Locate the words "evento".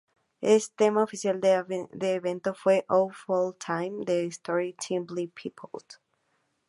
2.01-2.55